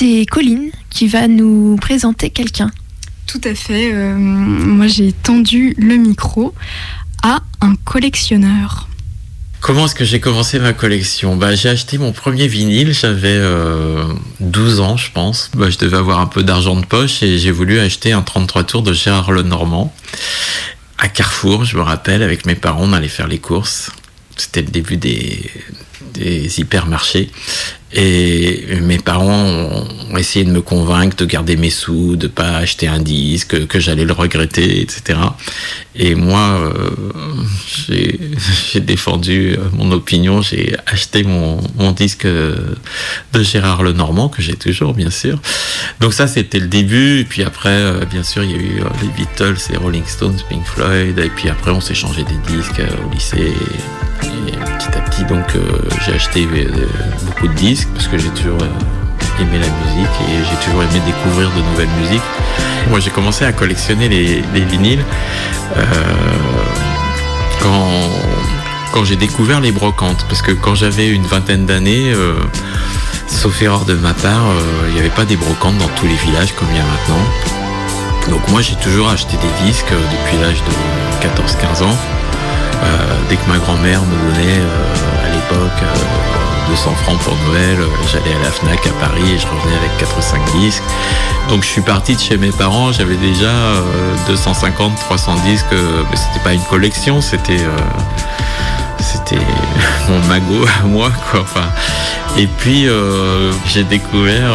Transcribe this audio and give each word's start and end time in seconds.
c'est 0.00 0.24
Colline 0.24 0.70
qui 0.88 1.08
va 1.08 1.28
nous 1.28 1.76
présenter 1.78 2.30
quelqu'un. 2.30 2.70
Tout 3.26 3.40
à 3.44 3.54
fait. 3.54 3.92
Euh, 3.92 4.16
moi, 4.16 4.86
j'ai 4.86 5.12
tendu 5.12 5.74
le 5.76 5.96
micro 5.96 6.54
à 7.22 7.40
un 7.60 7.74
collectionneur. 7.84 8.88
Comment 9.60 9.84
est-ce 9.84 9.94
que 9.94 10.06
j'ai 10.06 10.18
commencé 10.18 10.58
ma 10.58 10.72
collection? 10.72 11.36
Bah, 11.36 11.54
J'ai 11.54 11.68
acheté 11.68 11.98
mon 11.98 12.12
premier 12.12 12.46
vinyle, 12.46 12.94
j'avais 12.94 13.38
12 14.40 14.80
ans 14.80 14.96
je 14.96 15.12
pense. 15.12 15.50
Bah, 15.54 15.68
je 15.68 15.76
devais 15.76 15.98
avoir 15.98 16.20
un 16.20 16.26
peu 16.26 16.42
d'argent 16.42 16.76
de 16.76 16.86
poche 16.86 17.22
et 17.22 17.38
j'ai 17.38 17.50
voulu 17.50 17.78
acheter 17.78 18.12
un 18.12 18.22
33 18.22 18.64
tours 18.64 18.82
de 18.82 18.94
Gérard 18.94 19.32
Lenormand 19.32 19.94
à 20.96 21.08
Carrefour, 21.08 21.66
je 21.66 21.76
me 21.76 21.82
rappelle, 21.82 22.22
avec 22.22 22.46
mes 22.46 22.54
parents, 22.54 22.84
on 22.84 22.92
allait 22.94 23.08
faire 23.08 23.28
les 23.28 23.38
courses. 23.38 23.90
C'était 24.36 24.62
le 24.62 24.68
début 24.68 24.96
des, 24.96 25.50
des 26.14 26.60
hypermarchés. 26.60 27.30
Et 27.92 28.66
mes 28.82 28.98
parents 28.98 29.84
ont 30.10 30.16
essayé 30.16 30.44
de 30.44 30.50
me 30.50 30.60
convaincre 30.60 31.16
de 31.16 31.24
garder 31.24 31.56
mes 31.56 31.70
sous, 31.70 32.16
de 32.16 32.28
pas 32.28 32.56
acheter 32.56 32.86
un 32.86 33.00
disque, 33.00 33.66
que 33.66 33.80
j'allais 33.80 34.04
le 34.04 34.12
regretter, 34.12 34.80
etc. 34.80 35.18
Et 35.96 36.14
moi, 36.14 36.60
euh, 36.60 36.90
j'ai 37.66 38.80
défendu 38.80 39.56
mon 39.72 39.90
opinion, 39.90 40.40
j'ai 40.40 40.76
acheté 40.86 41.24
mon, 41.24 41.60
disque 41.92 42.26
de 42.26 43.42
Gérard 43.42 43.82
Lenormand, 43.82 44.28
que 44.28 44.40
j'ai 44.40 44.54
toujours, 44.54 44.94
bien 44.94 45.10
sûr. 45.10 45.40
Donc 46.00 46.14
ça, 46.14 46.28
c'était 46.28 46.60
le 46.60 46.68
début. 46.68 47.20
Et 47.20 47.24
puis 47.24 47.42
après, 47.42 47.68
euh, 47.70 48.04
bien 48.04 48.22
sûr, 48.22 48.44
il 48.44 48.50
y 48.52 48.54
a 48.54 48.58
eu 48.58 48.80
euh, 48.80 48.84
les 49.02 49.08
Beatles, 49.08 49.58
les 49.70 49.76
Rolling 49.76 50.06
Stones, 50.06 50.38
Pink 50.48 50.64
Floyd. 50.64 51.18
Et 51.18 51.30
puis 51.30 51.48
après, 51.48 51.72
on 51.72 51.80
s'est 51.80 51.94
changé 51.94 52.22
des 52.22 52.54
disques 52.54 52.80
au 53.04 53.12
lycée. 53.12 53.52
Et 54.22 54.52
petit 54.52 54.96
à 54.96 55.00
petit, 55.00 55.24
donc, 55.24 55.46
j'ai 56.04 56.12
acheté 56.12 56.46
beaucoup 57.26 57.48
de 57.48 57.54
disques 57.54 57.79
parce 57.94 58.08
que 58.08 58.18
j'ai 58.18 58.28
toujours 58.30 58.58
euh, 58.62 59.42
aimé 59.42 59.58
la 59.58 59.68
musique 59.68 60.10
et 60.28 60.44
j'ai 60.44 60.64
toujours 60.64 60.82
aimé 60.82 61.00
découvrir 61.06 61.50
de 61.50 61.62
nouvelles 61.62 61.88
musiques. 62.00 62.22
Moi, 62.88 63.00
j'ai 63.00 63.10
commencé 63.10 63.44
à 63.44 63.52
collectionner 63.52 64.08
les, 64.08 64.42
vinyles 64.64 65.04
euh, 65.76 65.82
quand, 67.60 67.90
quand 68.92 69.04
j'ai 69.04 69.16
découvert 69.16 69.60
les 69.60 69.72
brocantes, 69.72 70.24
parce 70.28 70.42
que 70.42 70.52
quand 70.52 70.74
j'avais 70.74 71.08
une 71.08 71.24
vingtaine 71.24 71.66
d'années, 71.66 72.12
euh, 72.12 72.34
sauf 73.26 73.60
erreur 73.62 73.84
de 73.84 73.94
ma 73.94 74.14
part, 74.14 74.46
il 74.88 74.94
n'y 74.94 75.00
avait 75.00 75.08
pas 75.08 75.24
des 75.24 75.36
brocantes 75.36 75.78
dans 75.78 75.88
tous 75.88 76.06
les 76.06 76.16
villages 76.16 76.54
comme 76.54 76.68
il 76.70 76.76
y 76.76 76.80
a 76.80 76.84
maintenant. 76.84 77.24
Donc 78.30 78.48
moi, 78.48 78.60
j'ai 78.62 78.76
toujours 78.76 79.10
acheté 79.10 79.36
des 79.36 79.66
disques 79.66 79.92
depuis 79.92 80.38
l'âge 80.40 80.62
de 80.64 81.26
14-15 81.26 81.84
ans. 81.84 81.96
dès 83.28 83.36
que 83.36 83.48
ma 83.48 83.58
grand-mère 83.58 84.02
me 84.02 84.32
donnait 84.32 84.60
à 85.24 85.28
l'époque 85.34 85.82
200 86.68 86.94
francs 87.02 87.18
pour 87.20 87.36
Noël, 87.48 87.78
euh, 87.80 87.86
j'allais 88.12 88.34
à 88.34 88.42
la 88.44 88.50
FNAC 88.50 88.86
à 88.86 88.90
Paris 89.04 89.22
et 89.34 89.38
je 89.38 89.46
revenais 89.46 89.76
avec 89.76 89.96
4 89.98 90.18
ou 90.18 90.22
5 90.22 90.52
disques. 90.60 90.82
Donc 91.48 91.62
je 91.62 91.68
suis 91.68 91.80
parti 91.80 92.14
de 92.14 92.20
chez 92.20 92.36
mes 92.36 92.50
parents, 92.50 92.92
j'avais 92.92 93.16
déjà 93.16 93.52
250, 94.26 94.92
euh, 94.92 94.96
300 95.06 95.34
disques, 95.44 95.66
euh, 95.72 96.02
mais 96.10 96.16
c'était 96.16 96.42
pas 96.44 96.52
une 96.52 96.62
collection, 96.64 97.20
c'était 97.20 97.60
c'était 98.98 99.44
mon 100.08 100.20
magot 100.28 100.66
à 100.82 100.86
moi 100.86 101.10
quoi. 101.30 101.40
Enfin, 101.40 101.68
et 102.36 102.46
puis 102.46 102.86
j'ai 103.66 103.84
découvert 103.84 104.52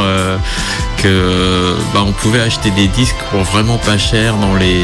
bah, 1.94 2.04
on 2.06 2.12
pouvait 2.12 2.42
acheter 2.42 2.72
des 2.72 2.88
disques 2.88 3.16
pour 3.32 3.42
vraiment 3.44 3.78
pas 3.78 3.98
cher 3.98 4.36
dans 4.38 4.56
les, 4.56 4.82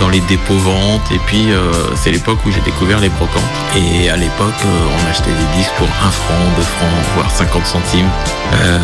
dans 0.00 0.08
les 0.08 0.20
dépôts 0.20 0.56
ventes. 0.56 1.10
Et 1.12 1.18
puis 1.26 1.52
euh, 1.52 1.72
c'est 1.96 2.10
l'époque 2.10 2.38
où 2.46 2.50
j'ai 2.50 2.60
découvert 2.60 3.00
les 3.00 3.08
brocantes. 3.08 3.42
Et 3.76 4.08
à 4.08 4.16
l'époque, 4.16 4.54
euh, 4.64 4.68
on 4.68 5.10
achetait 5.10 5.30
des 5.30 5.58
disques 5.58 5.72
pour 5.76 5.86
1 5.86 6.10
franc, 6.10 6.34
2 6.56 6.62
francs, 6.62 7.04
voire 7.14 7.30
50 7.30 7.66
centimes. 7.66 8.08
Euh, 8.54 8.78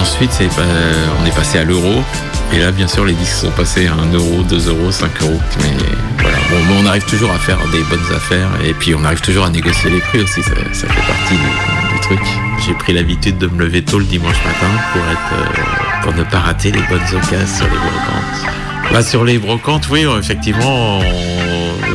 ensuite, 0.00 0.30
on 1.20 1.26
est 1.26 1.34
passé 1.34 1.58
à 1.58 1.64
l'euro. 1.64 2.02
Et 2.52 2.58
là, 2.58 2.70
bien 2.70 2.86
sûr, 2.86 3.04
les 3.04 3.14
disques 3.14 3.36
sont 3.36 3.50
passés 3.50 3.86
à 3.86 3.94
1 3.94 4.12
euro, 4.12 4.42
2 4.42 4.68
euros, 4.68 4.90
5 4.90 5.22
euros. 5.22 5.40
Mais 5.60 5.72
voilà, 6.18 6.36
bon, 6.50 6.74
on 6.82 6.86
arrive 6.86 7.04
toujours 7.04 7.30
à 7.30 7.38
faire 7.38 7.58
des 7.72 7.82
bonnes 7.84 8.14
affaires. 8.14 8.50
Et 8.64 8.74
puis 8.74 8.94
on 8.94 9.04
arrive 9.04 9.20
toujours 9.20 9.44
à 9.44 9.50
négocier 9.50 9.90
les 9.90 10.00
prix 10.00 10.20
aussi. 10.20 10.42
Ça, 10.42 10.50
fait 10.52 10.86
partie 10.86 11.34
J'ai 12.66 12.74
pris 12.74 12.92
l'habitude 12.92 13.38
de 13.38 13.46
me 13.46 13.64
lever 13.64 13.82
tôt 13.82 13.98
le 13.98 14.04
dimanche 14.04 14.36
matin 14.44 14.70
pour 14.92 15.02
être 15.02 16.02
pour 16.02 16.14
ne 16.14 16.22
pas 16.22 16.40
rater 16.40 16.70
les 16.70 16.82
bonnes 16.82 17.00
occasions 17.14 17.46
sur 17.46 17.64
les 17.64 17.76
brocantes. 17.76 18.92
Bah, 18.92 19.02
sur 19.02 19.24
les 19.24 19.38
brocantes, 19.38 19.88
oui, 19.90 20.04
effectivement, 20.18 21.00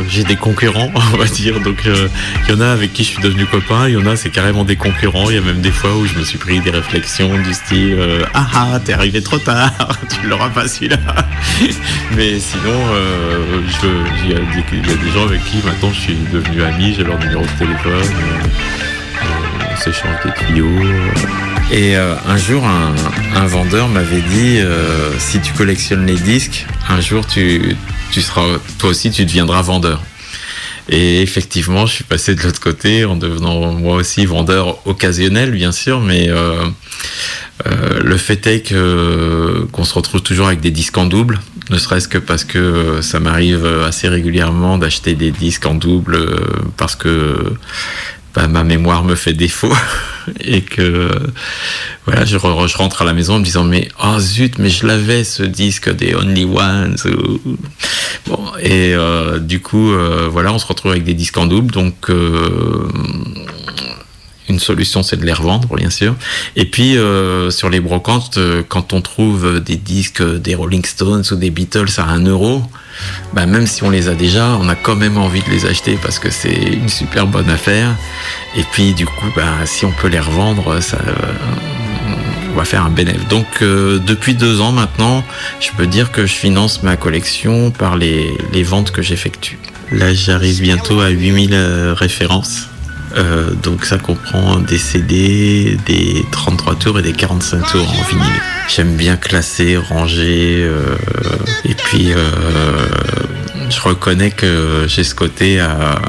j'ai 0.10 0.24
des 0.24 0.36
concurrents, 0.36 0.92
on 1.14 1.18
va 1.18 1.26
dire. 1.26 1.60
Donc, 1.62 1.82
il 1.86 1.92
euh, 1.92 2.08
y 2.50 2.54
en 2.54 2.62
a 2.62 2.68
avec 2.68 2.94
qui 2.94 3.04
je 3.04 3.10
suis 3.10 3.22
devenu 3.22 3.46
copain, 3.46 3.88
il 3.88 3.94
y 3.94 3.98
en 3.98 4.06
a, 4.06 4.16
c'est 4.16 4.30
carrément 4.30 4.66
des 4.66 4.76
concurrents. 4.76 5.30
Il 5.30 5.36
y 5.36 5.38
a 5.38 5.42
même 5.42 5.62
des 5.62 5.72
fois 5.72 5.96
où 5.96 6.06
je 6.06 6.18
me 6.18 6.24
suis 6.24 6.38
pris 6.38 6.60
des 6.60 6.72
réflexions 6.72 7.38
du 7.38 7.54
style 7.54 7.96
euh, 7.98 8.26
Ah 8.34 8.48
ah, 8.54 8.80
t'es 8.84 8.94
arrivé 8.94 9.22
trop 9.22 9.38
tard, 9.38 9.72
tu 10.10 10.28
l'auras 10.28 10.50
pas 10.50 10.68
celui-là. 10.68 10.98
Mais 12.16 12.40
sinon, 12.40 12.80
euh, 12.94 13.62
il 14.24 14.32
y, 14.32 14.34
a 14.34 14.40
des 14.40 15.12
gens 15.12 15.26
avec 15.26 15.44
qui 15.46 15.58
maintenant 15.66 15.92
je 15.94 16.00
suis 16.00 16.18
devenu 16.34 16.64
ami, 16.64 16.94
j'ai 16.96 17.04
leur 17.04 17.20
numéro 17.20 17.42
de 17.42 17.60
téléphone, 17.60 18.14
on 18.44 18.89
s'échange 19.80 20.16
des 20.26 20.34
tuyaux. 20.34 20.68
Et 21.72 21.96
euh, 21.96 22.16
un 22.28 22.38
jour, 22.38 22.64
un, 22.66 23.46
vendeur 23.46 23.88
m'avait 23.88 24.22
dit 24.22 24.60
euh, 24.60 25.12
si 25.20 25.40
tu 25.40 25.54
collectionnes 25.54 26.06
les 26.06 26.16
disques, 26.16 26.66
un 26.90 27.00
jour 27.00 27.26
tu, 27.26 27.76
tu 28.12 28.22
seras, 28.22 28.46
toi 28.78 28.90
aussi, 28.90 29.10
tu 29.10 29.26
deviendras 29.26 29.62
vendeur. 29.62 30.02
Et 30.90 31.22
effectivement, 31.22 31.86
je 31.86 31.94
suis 31.94 32.04
passé 32.04 32.36
de 32.36 32.42
l'autre 32.42 32.60
côté 32.60 33.06
en 33.06 33.16
devenant 33.16 33.72
moi 33.72 33.96
aussi 33.96 34.26
vendeur 34.26 34.86
occasionnel, 34.88 35.52
bien 35.52 35.72
sûr, 35.72 36.02
mais 36.02 36.28
euh, 36.30 36.66
le 38.02 38.18
fait 38.18 38.46
est 38.48 38.62
que 38.62 39.68
qu'on 39.72 39.86
se 39.86 39.94
retrouve 39.94 40.22
toujours 40.22 40.48
avec 40.48 40.62
des 40.62 40.72
disques 40.72 40.98
en 40.98 41.06
double, 41.06 41.40
ne 41.70 41.78
serait-ce 41.78 42.08
que 42.08 42.18
parce 42.18 42.44
que 42.44 43.02
ça 43.02 43.20
m'arrive 43.20 43.66
assez 43.86 44.10
régulièrement 44.10 44.80
d'acheter 44.80 45.14
des 45.14 45.30
disques 45.30 45.68
en 45.68 45.76
double 45.76 46.28
parce 46.76 46.96
que 46.96 47.54
bah, 48.34 48.48
ma 48.48 48.64
mémoire 48.64 49.04
me 49.04 49.16
fait 49.16 49.34
défaut 49.34 49.74
et 50.42 50.62
que 50.62 51.10
voilà, 52.06 52.26
je, 52.26 52.38
rentre 52.38 53.02
à 53.02 53.06
la 53.06 53.14
maison 53.14 53.36
en 53.36 53.40
me 53.40 53.44
disant 53.44 53.64
mais 53.64 53.88
oh 54.04 54.20
zut, 54.20 54.60
mais 54.60 54.70
je 54.70 54.86
l'avais 54.86 55.24
ce 55.24 55.44
disque 55.44 55.90
des 55.94 56.16
Only 56.16 56.46
Ones. 56.46 56.98
Bon, 58.28 58.44
et 58.62 58.94
euh, 58.94 59.40
du 59.40 59.62
coup, 59.62 59.92
euh, 59.92 60.28
voilà, 60.32 60.54
on 60.54 60.60
se 60.60 60.66
retrouve 60.66 60.92
avec 60.92 61.04
des 61.04 61.14
disques 61.14 61.38
en 61.38 61.48
double, 61.48 61.72
donc 61.72 62.10
euh, 62.10 62.88
une 64.50 64.60
solution, 64.60 65.04
c'est 65.04 65.18
de 65.18 65.26
les 65.26 65.34
revendre, 65.34 65.68
bien 65.76 65.90
sûr. 65.90 66.16
Et 66.56 66.66
puis, 66.66 66.98
sur 67.50 67.70
les 67.70 67.80
brocantes, 67.80 68.40
quand 68.68 68.94
on 68.94 69.02
trouve 69.02 69.60
des 69.60 69.76
disques 69.76 70.24
des 70.24 70.56
Rolling 70.56 70.86
Stones 70.86 71.24
ou 71.32 71.36
des 71.36 71.50
Beatles 71.50 71.90
à 71.98 72.04
1 72.04 72.26
euro, 72.26 72.64
bah, 73.34 73.46
même 73.46 73.68
si 73.68 73.84
on 73.84 73.90
les 73.90 74.08
a 74.10 74.16
déjà, 74.16 74.58
on 74.60 74.68
a 74.70 74.76
quand 74.76 74.96
même 74.96 75.18
envie 75.18 75.42
de 75.42 75.50
les 75.50 75.66
acheter 75.66 75.98
parce 76.02 76.20
que 76.20 76.30
c'est 76.30 76.54
une 76.54 76.90
super 76.90 77.28
bonne 77.28 77.50
affaire. 77.50 77.96
Et 78.56 78.64
puis 78.72 78.94
du 78.94 79.06
coup, 79.06 79.28
bah, 79.36 79.66
si 79.66 79.86
on 79.86 79.92
peut 79.92 80.08
les 80.08 80.20
revendre, 80.20 80.82
ça, 80.82 80.98
on 82.52 82.56
va 82.56 82.66
faire 82.66 82.86
un 82.86 82.90
bénéfice. 82.90 83.28
Donc 83.28 83.46
euh, 83.62 84.00
depuis 84.00 84.34
deux 84.34 84.62
ans 84.62 84.72
maintenant, 84.72 85.24
je 85.60 85.70
peux 85.78 85.88
dire 85.88 86.12
que 86.12 86.26
je 86.26 86.34
finance 86.34 86.84
ma 86.84 86.98
collection 86.98 87.72
par 87.72 87.98
les, 87.98 88.38
les 88.54 88.64
ventes 88.64 88.92
que 88.92 89.02
j'effectue. 89.02 89.60
Là, 89.92 90.14
j'arrive 90.14 90.62
bientôt 90.62 91.00
à 91.00 91.10
8000 91.10 91.50
euh, 91.54 91.94
références. 91.94 92.69
Euh, 93.16 93.52
donc 93.56 93.86
ça 93.86 93.98
comprend 93.98 94.60
des 94.60 94.78
CD, 94.78 95.78
des 95.86 96.26
33 96.32 96.76
tours 96.76 97.00
et 97.00 97.02
des 97.02 97.14
45 97.14 97.72
tours 97.72 97.90
en 97.90 98.04
vinyle. 98.04 98.42
J'aime 98.68 98.96
bien 98.96 99.18
classer, 99.18 99.78
ranger, 99.78 100.64
euh, 100.64 100.96
et 101.66 101.74
puis 101.74 102.14
euh, 102.14 102.88
je 103.70 103.82
reconnais 103.82 104.32
que 104.32 104.86
j'ai 104.88 105.04
ce 105.04 105.16
côté 105.16 105.60
à, 105.60 106.00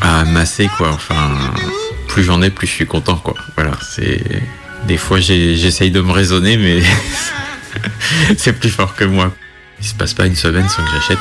amasser 0.00 0.70
quoi. 0.76 0.92
Enfin, 0.92 1.32
plus 2.08 2.22
j'en 2.22 2.40
ai, 2.42 2.50
plus 2.50 2.66
je 2.66 2.72
suis 2.72 2.86
content 2.86 3.16
quoi. 3.16 3.34
Voilà, 3.56 3.72
c'est 3.82 4.22
des 4.86 4.96
fois 4.96 5.18
j'essaye 5.18 5.90
de 5.90 6.00
me 6.00 6.12
raisonner, 6.12 6.56
mais 6.56 6.82
c'est 8.36 8.52
plus 8.52 8.70
fort 8.70 8.94
que 8.94 9.04
moi. 9.04 9.32
Il 9.80 9.86
se 9.86 9.94
passe 9.94 10.14
pas 10.14 10.26
une 10.26 10.36
semaine 10.36 10.68
sans 10.68 10.82
que 10.84 10.90
j'achète 10.92 11.18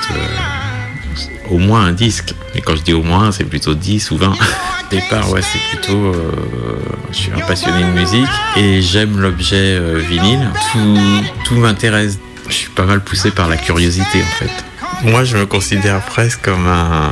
au 1.50 1.58
moins 1.58 1.86
un 1.86 1.92
disque. 1.92 2.34
Mais 2.54 2.62
quand 2.62 2.76
je 2.76 2.84
dis 2.84 2.94
au 2.94 3.04
moins, 3.04 3.32
c'est 3.32 3.44
plutôt 3.44 3.74
10 3.74 4.12
ou 4.12 4.18
20. 4.18 4.34
Départ, 4.90 5.30
ouais, 5.32 5.42
c'est 5.42 5.78
plutôt. 5.78 6.06
Euh, 6.06 6.32
je 7.12 7.16
suis 7.16 7.32
un 7.32 7.40
passionné 7.40 7.84
de 7.84 7.92
musique 7.92 8.30
et 8.58 8.82
j'aime 8.82 9.20
l'objet 9.20 9.78
euh, 9.78 10.00
vinyle. 10.00 10.50
Tout, 10.72 10.98
tout 11.46 11.56
m'intéresse. 11.56 12.20
Je 12.48 12.54
suis 12.54 12.70
pas 12.70 12.86
mal 12.86 13.04
poussé 13.04 13.32
par 13.32 13.48
la 13.50 13.58
curiosité 13.58 14.22
en 14.22 14.36
fait. 14.38 14.66
Moi, 15.04 15.24
je 15.24 15.38
me 15.38 15.46
considère 15.46 16.02
presque 16.02 16.42
comme 16.42 16.68
un 16.68 17.12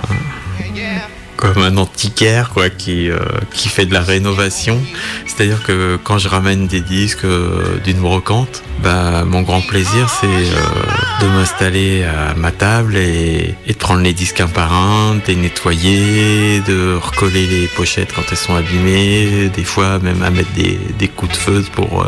comme 1.43 1.61
un 1.61 1.75
antiquaire 1.77 2.51
quoi 2.51 2.69
qui 2.69 3.09
euh, 3.09 3.19
qui 3.53 3.67
fait 3.67 3.85
de 3.85 3.93
la 3.93 4.01
rénovation. 4.01 4.79
C'est-à-dire 5.25 5.61
que 5.63 5.99
quand 6.01 6.17
je 6.17 6.29
ramène 6.29 6.67
des 6.67 6.79
disques 6.79 7.25
euh, 7.25 7.79
d'une 7.83 7.97
brocante 7.99 8.63
bah 8.81 9.23
mon 9.25 9.41
grand 9.41 9.61
plaisir 9.61 10.09
c'est 10.09 10.27
euh, 10.27 11.21
de 11.21 11.27
m'installer 11.27 12.03
à 12.03 12.33
ma 12.35 12.51
table 12.51 12.95
et, 12.95 13.55
et, 13.67 13.73
de 13.73 13.77
prendre 13.77 14.01
les 14.01 14.13
disques 14.13 14.39
un 14.39 14.47
par 14.47 14.73
un 14.73 15.15
de 15.15 15.21
les 15.27 15.35
nettoyer 15.35 16.61
de 16.61 16.95
recoller 16.95 17.45
les 17.45 17.67
pochettes 17.67 18.13
quand 18.15 18.23
elles 18.31 18.37
sont 18.37 18.55
abîmées 18.55 19.49
des 19.53 19.63
fois 19.63 19.99
même 19.99 20.23
à 20.23 20.29
mettre 20.29 20.51
des, 20.53 20.79
des 20.97 21.07
coups 21.07 21.31
de 21.33 21.37
feu 21.37 21.65
pour 21.73 22.05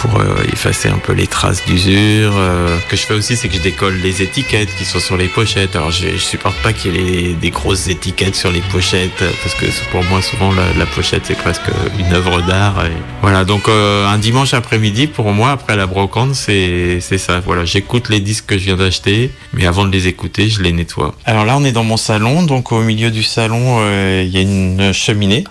pour 0.00 0.20
euh, 0.20 0.36
effacer 0.52 0.88
un 0.88 0.98
peu 0.98 1.12
les 1.12 1.26
traces 1.26 1.64
d'usure. 1.66 2.32
Euh, 2.36 2.76
Ce 2.84 2.90
que 2.90 2.96
je 2.96 3.02
fais 3.02 3.14
aussi, 3.14 3.36
c'est 3.36 3.48
que 3.48 3.54
je 3.54 3.60
décolle 3.62 3.96
les 4.02 4.22
étiquettes 4.22 4.74
qui 4.76 4.84
sont 4.84 4.98
sur 5.00 5.16
les 5.16 5.28
pochettes. 5.28 5.76
Alors 5.76 5.90
je, 5.90 6.08
je 6.10 6.16
supporte 6.18 6.56
pas 6.62 6.72
qu'il 6.72 6.96
y 6.96 7.30
ait 7.30 7.32
des 7.34 7.50
grosses 7.50 7.88
étiquettes 7.88 8.34
sur 8.34 8.50
les 8.50 8.60
pochettes 8.60 9.22
parce 9.42 9.54
que 9.54 9.66
pour 9.90 10.02
moi 10.04 10.20
souvent 10.22 10.52
la, 10.52 10.72
la 10.78 10.86
pochette 10.86 11.22
c'est 11.26 11.36
presque 11.38 11.70
une 11.98 12.12
œuvre 12.12 12.42
d'art. 12.42 12.84
Et 12.86 12.90
Voilà, 13.22 13.44
donc 13.44 13.68
euh, 13.68 14.06
un 14.06 14.18
dimanche 14.18 14.54
après-midi 14.54 15.06
pour 15.06 15.30
moi 15.32 15.52
après 15.52 15.76
la 15.76 15.86
brocante 15.86 16.34
c'est 16.34 16.98
c'est 17.00 17.18
ça. 17.18 17.40
Voilà, 17.40 17.64
j'écoute 17.64 18.08
les 18.08 18.20
disques 18.20 18.46
que 18.46 18.58
je 18.58 18.64
viens 18.64 18.76
d'acheter, 18.76 19.30
mais 19.52 19.66
avant 19.66 19.84
de 19.84 19.92
les 19.92 20.06
écouter, 20.08 20.48
je 20.48 20.62
les 20.62 20.72
nettoie. 20.72 21.14
Alors 21.24 21.44
là, 21.44 21.56
on 21.56 21.64
est 21.64 21.72
dans 21.72 21.84
mon 21.84 21.96
salon, 21.96 22.42
donc 22.42 22.72
au 22.72 22.80
milieu 22.82 23.10
du 23.10 23.22
salon, 23.22 23.78
euh, 23.80 24.22
il 24.26 24.32
y 24.32 24.38
a 24.38 24.40
une 24.40 24.92
cheminée. 24.92 25.44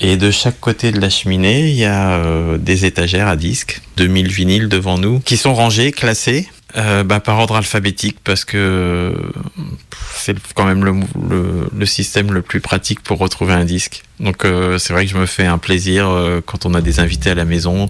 Et 0.00 0.16
de 0.16 0.30
chaque 0.30 0.60
côté 0.60 0.92
de 0.92 1.00
la 1.00 1.10
cheminée, 1.10 1.68
il 1.68 1.76
y 1.76 1.84
a 1.84 2.12
euh, 2.12 2.58
des 2.58 2.84
étagères 2.84 3.28
à 3.28 3.36
disques, 3.36 3.80
2000 3.96 4.28
vinyles 4.28 4.68
devant 4.68 4.98
nous, 4.98 5.20
qui 5.20 5.36
sont 5.36 5.54
rangés, 5.54 5.92
classés. 5.92 6.48
Euh, 6.76 7.04
bah, 7.04 7.20
par 7.20 7.38
ordre 7.38 7.56
alphabétique 7.56 8.18
parce 8.22 8.44
que 8.44 9.14
c'est 10.14 10.36
quand 10.54 10.66
même 10.66 10.84
le, 10.84 10.92
le, 11.28 11.68
le 11.76 11.86
système 11.86 12.32
le 12.32 12.42
plus 12.42 12.60
pratique 12.60 13.00
pour 13.00 13.18
retrouver 13.18 13.52
un 13.54 13.64
disque. 13.64 14.02
Donc 14.20 14.44
euh, 14.44 14.76
c'est 14.78 14.92
vrai 14.92 15.06
que 15.06 15.12
je 15.12 15.16
me 15.16 15.24
fais 15.24 15.46
un 15.46 15.56
plaisir 15.56 16.08
euh, 16.08 16.40
quand 16.44 16.66
on 16.66 16.74
a 16.74 16.82
des 16.82 17.00
invités 17.00 17.30
à 17.30 17.34
la 17.34 17.46
maison 17.46 17.88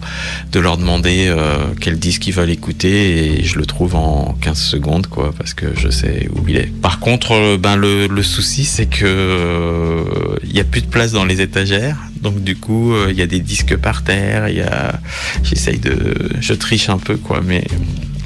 de 0.52 0.60
leur 0.60 0.78
demander 0.78 1.26
euh, 1.28 1.56
quel 1.80 1.98
disque 1.98 2.28
ils 2.28 2.32
veulent 2.32 2.50
écouter 2.50 3.40
et 3.40 3.44
je 3.44 3.58
le 3.58 3.66
trouve 3.66 3.96
en 3.96 4.36
15 4.40 4.56
secondes 4.56 5.06
quoi 5.08 5.32
parce 5.36 5.54
que 5.54 5.66
je 5.76 5.88
sais 5.88 6.28
où 6.32 6.48
il 6.48 6.56
est. 6.56 6.72
Par 6.80 7.00
contre 7.00 7.32
euh, 7.32 7.58
ben 7.58 7.74
le, 7.74 8.06
le 8.06 8.22
souci 8.22 8.64
c'est 8.64 8.86
que 8.86 9.04
euh, 9.04 10.04
il 10.44 10.52
y 10.52 10.60
a 10.60 10.64
plus 10.64 10.82
de 10.82 10.86
place 10.86 11.10
dans 11.10 11.24
les 11.24 11.40
étagères 11.40 11.96
donc 12.22 12.44
du 12.44 12.54
coup 12.54 12.94
il 13.08 13.16
y 13.16 13.22
a 13.22 13.26
des 13.26 13.40
disques 13.40 13.76
par 13.76 14.04
terre, 14.04 14.48
il 14.48 14.56
y 14.56 14.62
a 14.62 15.00
j'essaye 15.42 15.78
de 15.78 16.14
je 16.38 16.52
triche 16.54 16.90
un 16.90 16.98
peu 16.98 17.16
quoi 17.16 17.40
mais 17.44 17.64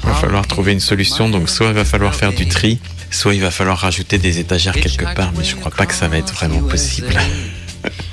il 0.05 0.09
va 0.09 0.15
falloir 0.15 0.47
trouver 0.47 0.71
une 0.71 0.79
solution 0.79 1.29
donc 1.29 1.49
soit 1.49 1.67
il 1.67 1.73
va 1.73 1.85
falloir 1.85 2.13
faire 2.13 2.31
du 2.31 2.47
tri 2.47 2.79
soit 3.09 3.33
il 3.33 3.41
va 3.41 3.51
falloir 3.51 3.77
rajouter 3.77 4.17
des 4.17 4.39
étagères 4.39 4.75
quelque 4.75 5.13
part 5.15 5.31
mais 5.37 5.43
je 5.43 5.55
crois 5.55 5.71
pas 5.71 5.85
que 5.85 5.93
ça 5.93 6.07
va 6.07 6.17
être 6.17 6.33
vraiment 6.33 6.61
possible. 6.61 7.13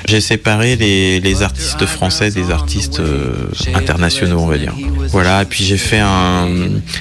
J'ai 0.08 0.20
séparé 0.20 0.76
les, 0.76 1.20
les, 1.20 1.42
artistes 1.42 1.86
français 1.86 2.30
des 2.30 2.50
artistes 2.50 3.00
euh, 3.00 3.46
internationaux, 3.74 4.40
on 4.40 4.46
va 4.46 4.58
dire. 4.58 4.74
Voilà, 5.08 5.42
et 5.42 5.44
puis 5.44 5.64
j'ai 5.64 5.76
fait 5.76 6.00
un, 6.00 6.48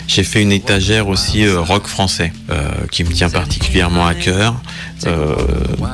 j'ai 0.08 0.24
fait 0.24 0.42
une 0.42 0.52
étagère 0.52 1.08
aussi 1.08 1.46
euh, 1.46 1.60
rock 1.60 1.88
français 1.88 2.32
euh, 2.50 2.70
qui 2.92 3.04
me 3.04 3.12
tient 3.12 3.30
particulièrement 3.30 4.06
à 4.06 4.14
cœur 4.14 4.56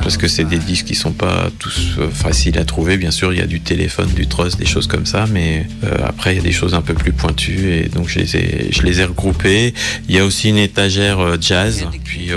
parce 0.01 0.17
que 0.17 0.27
c'est 0.27 0.43
des 0.43 0.57
disques 0.57 0.87
qui 0.87 0.95
sont 0.95 1.13
pas 1.13 1.47
tous 1.59 1.97
faciles 2.11 2.57
à 2.59 2.65
trouver. 2.65 2.97
Bien 2.97 3.11
sûr, 3.11 3.31
il 3.31 3.39
y 3.39 3.41
a 3.41 3.45
du 3.45 3.61
téléphone, 3.61 4.09
du 4.13 4.27
trust, 4.27 4.59
des 4.59 4.65
choses 4.65 4.87
comme 4.87 5.05
ça, 5.05 5.25
mais 5.31 5.65
après 6.05 6.33
il 6.33 6.37
y 6.37 6.39
a 6.41 6.43
des 6.43 6.51
choses 6.51 6.73
un 6.73 6.81
peu 6.81 6.93
plus 6.93 7.13
pointues 7.13 7.73
et 7.73 7.87
donc 7.87 8.09
je 8.09 8.19
les 8.19 8.35
ai, 8.35 8.67
je 8.71 8.81
les 8.81 8.99
ai 8.99 9.05
regroupées. 9.05 9.73
Il 10.09 10.15
y 10.15 10.19
a 10.19 10.25
aussi 10.25 10.49
une 10.49 10.57
étagère 10.57 11.19
jazz, 11.39 11.87
puis 12.03 12.31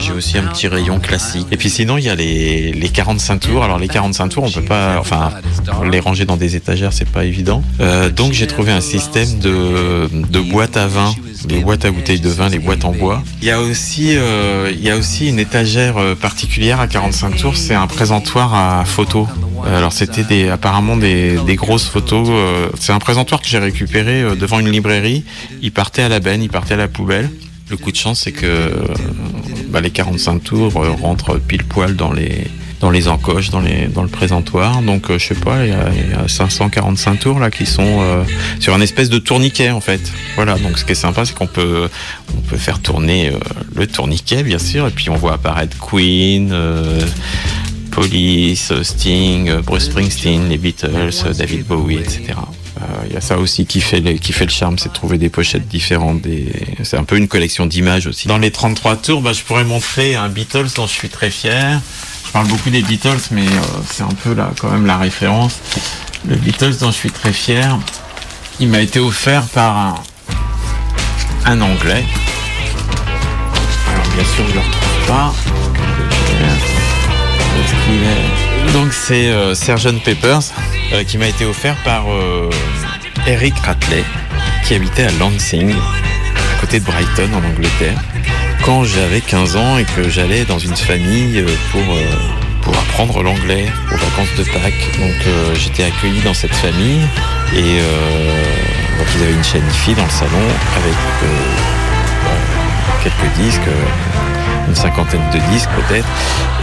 j'ai 0.00 0.12
aussi 0.12 0.38
un 0.38 0.42
petit 0.48 0.66
rayon 0.66 0.98
classique. 0.98 1.46
Et 1.52 1.56
puis 1.56 1.70
sinon 1.70 1.98
il 1.98 2.04
y 2.04 2.10
a 2.10 2.16
les, 2.16 2.72
les 2.72 2.88
45 2.88 3.38
tours. 3.38 3.62
Alors 3.62 3.78
les 3.78 3.86
45 3.86 4.07
tours, 4.10 4.44
on 4.44 4.50
peut 4.50 4.62
pas, 4.62 4.96
enfin, 4.98 5.30
les 5.90 6.00
ranger 6.00 6.24
dans 6.24 6.36
des 6.36 6.56
étagères, 6.56 6.92
c'est 6.92 7.08
pas 7.08 7.24
évident. 7.24 7.62
Euh, 7.80 8.10
donc 8.10 8.32
j'ai 8.32 8.46
trouvé 8.46 8.72
un 8.72 8.80
système 8.80 9.38
de, 9.38 10.40
boîtes 10.40 10.76
à 10.76 10.86
vin, 10.86 11.14
les 11.48 11.60
boîtes 11.60 11.84
à 11.84 11.90
bouteilles 11.90 12.20
de 12.20 12.28
vin, 12.28 12.48
les 12.48 12.58
boîtes 12.58 12.84
en 12.84 12.92
bois. 12.92 13.22
Il 13.42 13.48
y 13.48 13.50
a 13.50 13.60
aussi, 13.60 14.16
euh, 14.16 14.70
il 14.72 14.82
y 14.82 14.90
a 14.90 14.96
aussi 14.96 15.28
une 15.28 15.38
étagère 15.38 15.96
particulière 16.20 16.80
à 16.80 16.86
45 16.86 17.36
tours, 17.36 17.56
c'est 17.56 17.74
un 17.74 17.86
présentoir 17.86 18.54
à 18.54 18.84
photos. 18.84 19.26
Alors 19.66 19.92
c'était 19.92 20.24
des, 20.24 20.48
apparemment 20.48 20.96
des, 20.96 21.36
des 21.46 21.56
grosses 21.56 21.86
photos. 21.86 22.28
Euh, 22.30 22.68
c'est 22.78 22.92
un 22.92 22.98
présentoir 22.98 23.40
que 23.40 23.48
j'ai 23.48 23.58
récupéré 23.58 24.22
euh, 24.22 24.34
devant 24.34 24.60
une 24.60 24.70
librairie. 24.70 25.24
Il 25.62 25.72
partait 25.72 26.02
à 26.02 26.08
la 26.08 26.20
benne, 26.20 26.42
il 26.42 26.48
partait 26.48 26.74
à 26.74 26.78
la 26.78 26.88
poubelle. 26.88 27.30
Le 27.70 27.76
coup 27.76 27.90
de 27.90 27.96
chance, 27.96 28.20
c'est 28.20 28.32
que 28.32 28.72
bah, 29.68 29.80
les 29.80 29.90
45 29.90 30.42
tours 30.42 30.72
rentrent 30.72 31.38
pile 31.38 31.64
poil 31.64 31.96
dans 31.96 32.12
les 32.12 32.46
dans 32.80 32.90
les 32.90 33.08
encoches, 33.08 33.50
dans, 33.50 33.60
les, 33.60 33.86
dans 33.86 34.02
le 34.02 34.08
présentoir. 34.08 34.82
Donc, 34.82 35.10
euh, 35.10 35.18
je 35.18 35.28
sais 35.28 35.34
pas, 35.34 35.64
il 35.64 35.70
y, 35.70 35.74
a, 35.74 35.88
il 35.92 36.10
y, 36.10 36.14
a 36.14 36.28
545 36.28 37.20
tours 37.20 37.38
là 37.38 37.50
qui 37.50 37.66
sont 37.66 37.82
euh, 37.84 38.22
sur 38.60 38.74
un 38.74 38.80
espèce 38.80 39.10
de 39.10 39.18
tourniquet 39.18 39.70
en 39.70 39.80
fait. 39.80 40.00
Voilà. 40.36 40.58
Donc, 40.58 40.78
ce 40.78 40.84
qui 40.84 40.92
est 40.92 40.96
sympa, 40.96 41.24
c'est 41.24 41.34
qu'on 41.34 41.46
peut 41.46 41.88
on 42.36 42.40
peut 42.42 42.56
faire 42.56 42.80
tourner 42.80 43.28
euh, 43.28 43.38
le 43.74 43.86
tourniquet, 43.86 44.42
bien 44.42 44.58
sûr, 44.58 44.86
et 44.86 44.90
puis 44.90 45.10
on 45.10 45.16
voit 45.16 45.34
apparaître 45.34 45.76
Queen. 45.78 46.54
Police, 47.90 48.72
Sting, 48.82 49.60
Bruce 49.62 49.86
Springsteen, 49.86 50.48
les 50.48 50.58
Beatles, 50.58 51.34
David 51.36 51.66
Bowie, 51.66 51.96
etc. 51.96 52.34
Il 53.08 53.12
y 53.12 53.16
a 53.16 53.20
ça 53.20 53.38
aussi 53.38 53.66
qui 53.66 53.80
fait, 53.80 53.98
le, 53.98 54.12
qui 54.12 54.32
fait 54.32 54.44
le 54.44 54.52
charme, 54.52 54.78
c'est 54.78 54.90
de 54.90 54.94
trouver 54.94 55.18
des 55.18 55.30
pochettes 55.30 55.66
différentes. 55.66 56.22
C'est 56.84 56.96
un 56.96 57.02
peu 57.02 57.16
une 57.16 57.26
collection 57.26 57.66
d'images 57.66 58.06
aussi. 58.06 58.28
Dans 58.28 58.38
les 58.38 58.52
33 58.52 58.96
tours, 58.96 59.20
bah, 59.20 59.32
je 59.32 59.42
pourrais 59.42 59.64
montrer 59.64 60.14
un 60.14 60.28
Beatles 60.28 60.68
dont 60.76 60.86
je 60.86 60.92
suis 60.92 61.08
très 61.08 61.30
fier. 61.30 61.80
Je 62.28 62.32
parle 62.32 62.46
beaucoup 62.48 62.68
des 62.68 62.82
Beatles, 62.82 63.16
mais 63.30 63.46
euh, 63.46 63.80
c'est 63.90 64.02
un 64.02 64.14
peu 64.22 64.34
là, 64.34 64.50
quand 64.60 64.68
même 64.70 64.84
la 64.84 64.98
référence. 64.98 65.60
Le 66.28 66.36
Beatles 66.36 66.76
dont 66.78 66.90
je 66.90 66.96
suis 66.96 67.10
très 67.10 67.32
fier, 67.32 67.78
il 68.60 68.68
m'a 68.68 68.80
été 68.80 69.00
offert 69.00 69.44
par 69.46 70.02
un, 71.46 71.60
Anglais. 71.62 72.04
Alors 73.94 74.06
bien 74.14 74.24
sûr, 74.24 74.44
je 74.46 74.54
le 74.54 74.60
retrouve 74.60 75.06
pas. 75.06 75.32
Donc 78.74 78.92
c'est 78.92 79.28
euh, 79.28 79.54
Sgt 79.54 80.04
Peppers 80.04 80.42
euh, 80.92 81.02
qui 81.04 81.16
m'a 81.16 81.28
été 81.28 81.46
offert 81.46 81.76
par 81.82 82.12
euh, 82.12 82.50
Eric 83.26 83.54
Ratley 83.64 84.04
qui 84.66 84.74
habitait 84.74 85.04
à 85.04 85.10
Lansing, 85.12 85.72
à 85.72 86.60
côté 86.60 86.78
de 86.78 86.84
Brighton 86.84 87.30
en 87.32 87.42
Angleterre, 87.48 87.98
quand 88.64 88.84
j'avais 88.84 89.20
15 89.20 89.56
ans 89.56 89.78
et 89.78 89.84
que 89.84 90.08
j'allais 90.08 90.44
dans 90.44 90.58
une 90.58 90.76
famille 90.76 91.44
pour, 91.72 91.82
pour 92.62 92.74
apprendre 92.74 93.22
l'anglais 93.22 93.66
aux 93.92 93.96
vacances 93.96 94.34
de 94.36 94.44
Pâques. 94.44 94.98
Donc 94.98 95.54
j'étais 95.54 95.84
accueilli 95.84 96.20
dans 96.20 96.34
cette 96.34 96.54
famille 96.54 97.00
et 97.54 97.78
donc 98.98 99.06
ils 99.16 99.22
avaient 99.22 99.32
une 99.32 99.44
chaîne 99.44 99.64
IFI 99.70 99.94
dans 99.94 100.04
le 100.04 100.10
salon 100.10 100.42
avec 100.76 100.96
quelques 103.02 103.32
disques 103.38 103.70
une 104.68 104.74
cinquantaine 104.74 105.22
de 105.32 105.38
disques 105.52 105.70
peut-être. 105.70 106.06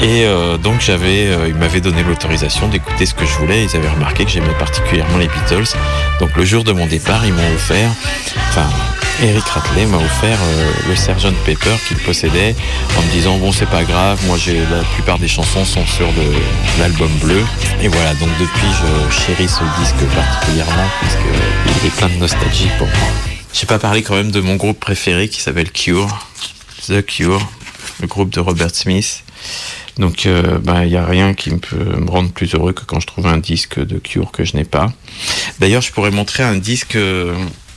Et 0.02 0.26
euh, 0.26 0.58
donc 0.58 0.80
j'avais, 0.80 1.28
euh, 1.28 1.48
ils 1.48 1.56
m'avaient 1.56 1.82
donné 1.82 2.04
l'autorisation 2.04 2.68
d'écouter 2.68 3.06
ce 3.06 3.14
que 3.14 3.26
je 3.26 3.34
voulais. 3.34 3.64
Ils 3.64 3.76
avaient 3.76 3.90
remarqué 3.90 4.26
que 4.26 4.32
j'aimais 4.32 4.54
particulièrement 4.60 5.18
les 5.18 5.28
Beatles. 5.28 5.76
Donc 6.20 6.36
le 6.36 6.46
jour 6.46 6.64
de 6.64 6.72
mon 6.72 6.86
départ, 6.86 7.26
ils 7.26 7.34
m'ont 7.34 7.54
offert, 7.56 7.90
enfin 8.50 8.68
Eric 9.22 9.46
Ratley 9.46 9.86
m'a 9.86 9.98
offert 9.98 10.38
euh, 10.42 10.72
le 10.90 10.96
Sgt 10.96 11.34
Pepper 11.46 11.76
qu'il 11.88 11.98
possédait 11.98 12.56
en 12.98 13.02
me 13.02 13.12
disant 13.12 13.38
bon 13.38 13.52
c'est 13.52 13.70
pas 13.70 13.84
grave, 13.84 14.20
moi 14.28 14.38
j'ai 14.38 14.60
la 14.60 14.84
plupart 14.94 15.20
des 15.20 15.28
chansons 15.28 15.64
sont 15.64 15.86
sur 15.86 16.08
l'album 16.80 17.12
bleu. 17.22 17.44
Et 17.82 17.88
voilà, 17.88 18.14
donc 18.16 18.30
depuis 18.40 18.68
je 18.82 19.16
chéris 19.16 19.48
ce 19.48 19.64
disque 19.80 20.06
particulièrement 20.14 20.90
puisqu'il 21.00 21.88
est 21.88 21.96
plein 21.96 22.10
de 22.10 22.20
nostalgie 22.20 22.70
pour 22.78 22.88
moi. 22.88 23.08
J'ai 23.54 23.66
pas 23.66 23.80
parlé 23.80 24.04
quand 24.04 24.16
même 24.16 24.32
de 24.32 24.42
mon 24.42 24.58
groupe 24.58 24.80
préféré 24.82 25.30
qui 25.30 25.40
s'appelle 25.40 25.72
Cure. 25.72 26.28
The 26.88 27.06
Cure, 27.06 27.48
le 28.02 28.08
groupe 28.08 28.30
de 28.32 28.42
Robert 28.42 28.72
Smith. 28.72 29.24
Donc, 29.98 30.26
il 30.26 30.32
euh, 30.32 30.86
n'y 30.86 30.98
a 30.98 31.06
rien 31.06 31.34
qui 31.34 31.52
me 31.52 31.58
peut 31.58 31.78
me 31.78 32.10
rendre 32.10 32.32
plus 32.32 32.54
heureux 32.54 32.74
que 32.74 32.84
quand 32.84 33.00
je 33.00 33.08
trouve 33.08 33.28
un 33.28 33.38
disque 33.38 33.80
de 33.80 33.98
Cure 33.98 34.32
que 34.32 34.44
je 34.44 34.58
n'ai 34.58 34.66
pas. 34.66 34.92
D'ailleurs, 35.60 35.82
je 35.82 35.94
pourrais 35.94 36.12
montrer 36.12 36.44
un 36.44 36.58
disque 36.58 36.98
euh, 36.98 37.34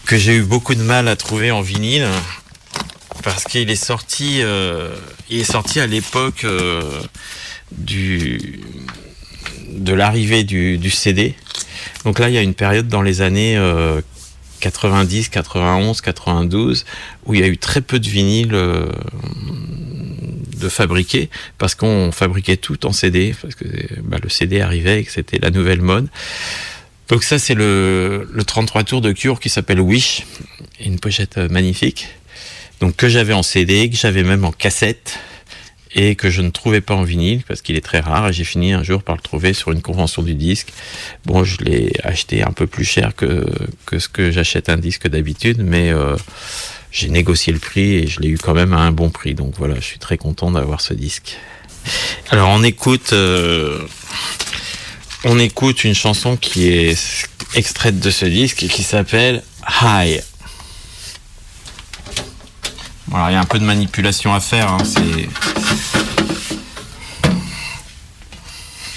que 0.09 0.17
j'ai 0.17 0.37
eu 0.37 0.43
beaucoup 0.43 0.75
de 0.75 0.83
mal 0.83 1.07
à 1.07 1.17
trouver 1.17 1.51
en 1.51 1.61
vinyle 1.61 2.07
parce 3.23 3.45
qu'il 3.45 3.69
est 3.69 3.77
sorti, 3.77 4.39
euh, 4.41 4.97
il 5.29 5.41
est 5.41 5.45
sorti 5.45 5.81
à 5.81 5.87
l'époque 5.87 6.45
euh, 6.45 6.81
du 7.73 8.63
de 9.71 9.93
l'arrivée 9.93 10.45
du, 10.45 10.91
CD. 10.91 11.35
Donc 12.07 12.19
là, 12.19 12.31
il 12.31 12.35
y 12.35 12.39
a 12.39 12.41
une 12.41 12.55
période 12.55 12.89
dans 12.89 13.03
les 13.03 13.21
années 13.21 13.61
90, 14.61 15.29
91, 15.29 16.01
92 16.01 16.87
où 17.27 17.35
il 17.35 17.41
y 17.41 17.43
a 17.43 17.47
eu 17.47 17.59
très 17.59 17.83
peu 17.83 18.01
de 18.01 18.09
vinyles 18.09 18.57
de 20.57 20.69
fabriquer 20.71 21.29
parce 21.59 21.75
qu'on 21.75 22.13
fabriquait 22.13 22.57
tout 22.57 22.87
en 22.87 22.93
CD 22.93 23.35
parce 23.43 23.55
que 23.55 23.67
bah, 24.03 24.17
le 24.23 24.31
CD 24.31 24.63
arrivait 24.63 25.01
et 25.01 25.05
que 25.05 25.13
c'était 25.13 25.39
la 25.39 25.51
nouvelle 25.51 25.83
mode. 25.83 26.09
Donc 27.09 27.25
ça 27.25 27.39
c'est 27.39 27.55
le, 27.55 28.29
le 28.31 28.45
33 28.45 28.85
tours 28.85 29.01
de 29.01 29.13
Cure 29.13 29.41
qui 29.41 29.49
s'appelle 29.49 29.81
Wish, 29.81 30.25
une 30.85 30.99
pochette 30.99 31.39
magnifique. 31.39 32.09
Donc 32.81 32.97
que 32.97 33.09
j'avais 33.09 33.33
en 33.33 33.43
CD, 33.43 33.91
que 33.91 33.97
j'avais 33.97 34.23
même 34.23 34.45
en 34.45 34.53
cassette 34.53 35.19
et 35.95 36.15
que 36.15 36.31
je 36.31 36.43
ne 36.43 36.51
trouvais 36.51 36.81
pas 36.81 36.95
en 36.95 37.03
vinyle 37.03 37.43
parce 37.47 37.63
qu'il 37.63 37.77
est 37.77 37.85
très 37.85 38.01
rare 38.01 38.29
et 38.29 38.33
j'ai 38.33 38.45
fini 38.45 38.73
un 38.73 38.83
jour 38.83 39.03
par 39.03 39.17
le 39.17 39.23
trouver 39.23 39.53
sur 39.53 39.73
une 39.73 39.83
convention 39.83 40.23
du 40.23 40.35
disque. 40.35 40.69
Bon, 41.25 41.45
je 41.45 41.59
l'ai 41.59 41.93
acheté 42.05 42.43
un 42.43 42.53
peu 42.53 42.67
plus 42.67 42.85
cher 42.85 43.15
que, 43.17 43.47
que 43.87 43.99
ce 43.99 44.09
que 44.09 44.31
j'achète 44.31 44.69
un 44.69 44.77
disque 44.77 45.09
d'habitude, 45.09 45.63
mais 45.63 45.91
euh, 45.91 46.17
j'ai 46.93 47.09
négocié 47.09 47.53
le 47.53 47.59
prix 47.59 47.95
et 47.95 48.07
je 48.07 48.21
l'ai 48.21 48.29
eu 48.29 48.39
quand 48.39 48.55
même 48.55 48.73
à 48.73 48.81
un 48.81 48.93
bon 48.93 49.11
prix. 49.11 49.35
Donc 49.35 49.55
voilà, 49.57 49.77
je 49.77 49.85
suis 49.85 49.99
très 49.99 50.19
content 50.19 50.51
d'avoir 50.51 50.81
ce 50.81 50.95
disque. 50.95 51.37
Alors 52.31 52.51
on 52.51 52.63
écoute, 52.63 53.13
euh, 53.13 53.79
on 55.25 55.39
écoute 55.39 55.85
une 55.85 55.95
chanson 55.95 56.37
qui 56.37 56.69
est 56.69 57.27
extraite 57.55 57.99
de 57.99 58.11
ce 58.11 58.25
disque 58.25 58.67
qui 58.69 58.83
s'appelle 58.83 59.43
High. 59.83 60.23
Voilà, 63.07 63.31
il 63.31 63.35
y 63.35 63.37
a 63.37 63.41
un 63.41 63.45
peu 63.45 63.59
de 63.59 63.65
manipulation 63.65 64.35
à 64.35 64.41
faire. 64.41 64.71
Hein, 64.71 64.85
c'est 64.85 65.29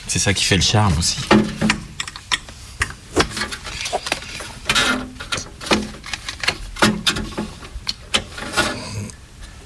c'est 0.08 0.20
ça 0.20 0.34
qui 0.34 0.44
fait 0.44 0.58
le 0.58 0.62
charme 0.62 0.98
aussi. 0.98 1.18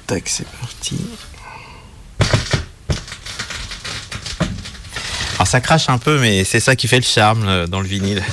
Tac, 0.06 0.30
c'est 0.30 0.48
parti. 0.48 0.98
Alors 5.36 5.48
ça 5.48 5.60
crache 5.60 5.90
un 5.90 5.98
peu, 5.98 6.20
mais 6.20 6.44
c'est 6.46 6.62
ça 6.62 6.76
qui 6.76 6.88
fait 6.88 6.98
le 6.98 7.04
charme 7.04 7.48
euh, 7.48 7.68
dans 7.68 7.82
le 7.82 7.88
vinyle. 7.88 8.24